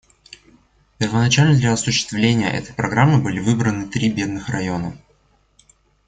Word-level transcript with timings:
Первоначально 0.97 1.53
для 1.53 1.73
осуществления 1.73 2.49
этой 2.49 2.73
программы 2.73 3.21
были 3.21 3.39
выбраны 3.39 3.87
три 3.87 4.09
бедных 4.11 4.49
района. 4.49 4.97